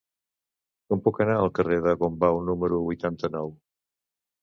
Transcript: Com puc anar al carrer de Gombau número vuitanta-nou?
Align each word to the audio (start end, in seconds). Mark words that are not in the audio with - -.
Com 0.93 1.03
puc 1.09 1.19
anar 1.27 1.35
al 1.43 1.53
carrer 1.61 1.79
de 1.89 1.95
Gombau 2.01 2.43
número 2.51 2.83
vuitanta-nou? 2.91 3.57